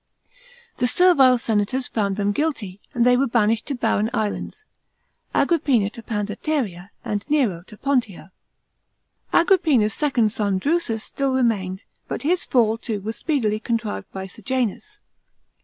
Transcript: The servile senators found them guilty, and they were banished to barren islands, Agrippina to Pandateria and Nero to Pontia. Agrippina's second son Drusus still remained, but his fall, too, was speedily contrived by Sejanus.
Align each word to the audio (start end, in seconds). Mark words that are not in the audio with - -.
The 0.77 0.87
servile 0.87 1.37
senators 1.37 1.87
found 1.87 2.15
them 2.17 2.31
guilty, 2.31 2.79
and 2.95 3.05
they 3.05 3.15
were 3.15 3.27
banished 3.27 3.67
to 3.67 3.75
barren 3.75 4.09
islands, 4.15 4.65
Agrippina 5.31 5.91
to 5.91 6.01
Pandateria 6.01 6.89
and 7.05 7.23
Nero 7.29 7.61
to 7.67 7.77
Pontia. 7.77 8.31
Agrippina's 9.31 9.93
second 9.93 10.31
son 10.31 10.57
Drusus 10.57 11.03
still 11.03 11.35
remained, 11.35 11.83
but 12.07 12.23
his 12.23 12.45
fall, 12.45 12.79
too, 12.79 12.99
was 13.01 13.15
speedily 13.15 13.59
contrived 13.59 14.11
by 14.11 14.25
Sejanus. 14.25 14.97